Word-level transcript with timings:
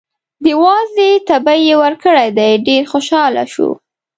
د 0.43 0.45
وازدې 0.63 1.11
تبی 1.27 1.59
یې 1.67 1.75
ورکړی 1.83 2.29
دی، 2.37 2.51
ډېر 2.67 2.83
خوشحاله 2.91 3.43
شو. 3.53 3.69